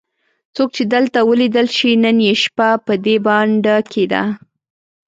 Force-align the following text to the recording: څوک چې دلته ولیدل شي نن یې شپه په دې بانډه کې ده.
څوک 0.55 0.69
چې 0.75 0.83
دلته 0.93 1.19
ولیدل 1.29 1.67
شي 1.77 1.91
نن 2.03 2.17
یې 2.27 2.33
شپه 2.43 2.69
په 2.85 2.93
دې 3.03 3.15
بانډه 3.25 3.75
کې 3.91 4.05
ده. 4.11 4.23